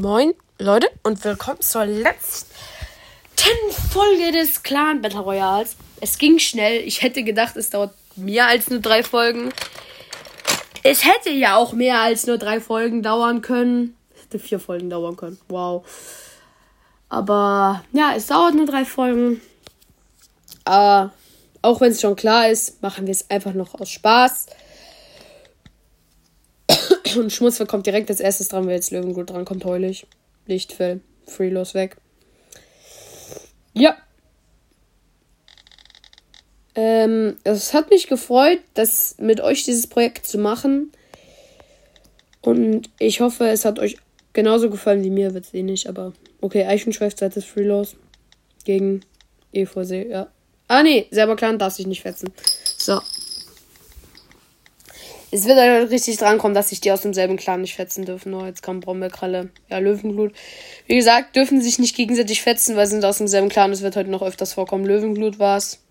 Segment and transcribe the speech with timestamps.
[0.00, 2.46] Moin, Leute, und willkommen zur letzten
[3.90, 5.74] Folge des Clan Battle Royals.
[6.00, 6.86] Es ging schnell.
[6.86, 9.52] Ich hätte gedacht, es dauert mehr als nur drei Folgen.
[10.84, 13.96] Es hätte ja auch mehr als nur drei Folgen dauern können.
[14.14, 15.40] Es hätte vier Folgen dauern können.
[15.48, 15.84] Wow.
[17.08, 19.40] Aber ja, es dauert nur drei Folgen.
[20.64, 21.12] Aber
[21.60, 24.46] auch wenn es schon klar ist, machen wir es einfach noch aus Spaß.
[27.16, 30.06] Und Schmutz kommt direkt als erstes dran, weil jetzt Löwengut dran kommt, heulig.
[30.46, 31.00] Lichtfell.
[31.26, 31.96] Freelos weg.
[33.72, 33.96] Ja.
[36.74, 40.92] Ähm, es hat mich gefreut, das mit euch dieses Projekt zu machen.
[42.40, 43.96] Und ich hoffe, es hat euch
[44.32, 47.96] genauso gefallen wie mir, wird es eh nicht, aber okay, Eichenschweif, zweites Freelos.
[48.64, 49.00] Gegen
[49.52, 50.28] EVC, ja.
[50.68, 52.30] Ah, nee, selber Clan darf sich nicht fetzen.
[52.76, 53.00] So.
[55.30, 58.32] Es wird halt richtig drankommen, dass sich die aus demselben Clan nicht fetzen dürfen.
[58.32, 59.50] Oh, jetzt kommt Brombeerkralle.
[59.68, 60.32] Ja, Löwenglut.
[60.86, 63.70] Wie gesagt, dürfen sich nicht gegenseitig fetzen, weil sie sind aus demselben Clan.
[63.70, 64.86] Das wird heute noch öfters vorkommen.
[64.86, 65.82] Löwenglut war's.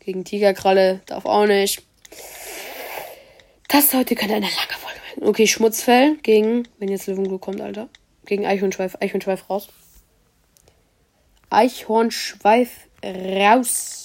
[0.00, 1.82] Gegen Tigerkralle darf auch nicht.
[3.68, 5.28] Das heute könnte eine lange Folge werden.
[5.28, 7.88] Okay, Schmutzfell gegen, wenn jetzt Löwenglut kommt, Alter.
[8.26, 8.96] Gegen Eichhornschweif.
[9.00, 9.68] Eichhornschweif raus.
[11.50, 12.70] Eichhornschweif
[13.04, 14.03] raus.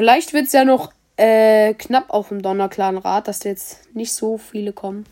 [0.00, 4.72] Vielleicht wird es ja noch äh, knapp auf dem Donnerclan-Rat, dass jetzt nicht so viele
[4.72, 5.04] kommen.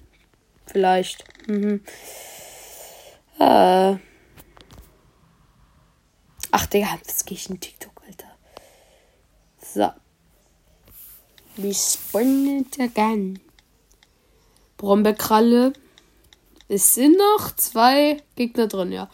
[0.64, 1.24] Vielleicht.
[1.46, 1.82] Mhm.
[3.38, 3.96] Äh.
[6.50, 8.30] Ach, Digga, jetzt gehe ich in TikTok, Alter.
[9.62, 9.90] So.
[11.56, 13.40] Wie spannend again.
[14.78, 15.74] Brombeerkralle.
[16.66, 19.10] Es sind noch zwei Gegner drin, ja.